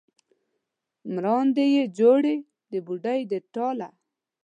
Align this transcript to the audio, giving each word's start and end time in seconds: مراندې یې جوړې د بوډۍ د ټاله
مراندې 1.13 1.65
یې 1.75 1.83
جوړې 1.97 2.35
د 2.71 2.73
بوډۍ 2.85 3.19
د 3.31 3.33
ټاله 3.53 3.87